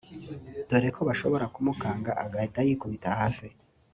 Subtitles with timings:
[0.69, 3.47] dore ko bashoboraga kumukanga agahita yikubita hasi